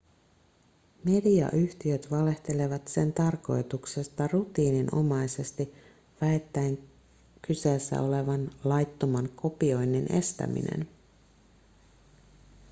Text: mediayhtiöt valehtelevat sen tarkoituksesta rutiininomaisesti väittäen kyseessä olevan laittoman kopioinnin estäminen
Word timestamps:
mediayhtiöt 1.03 2.11
valehtelevat 2.11 2.87
sen 2.87 3.13
tarkoituksesta 3.13 4.27
rutiininomaisesti 4.27 5.73
väittäen 6.21 6.77
kyseessä 7.41 8.01
olevan 8.01 8.49
laittoman 8.63 9.29
kopioinnin 9.35 10.11
estäminen 10.11 10.89